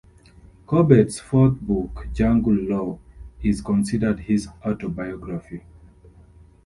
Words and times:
Corbett's 0.65 1.19
fourth 1.19 1.59
book, 1.61 2.07
"Jungle 2.11 2.55
Lore", 2.55 2.97
is 3.43 3.61
considered 3.61 4.21
his 4.21 4.47
autobiography. 4.65 5.61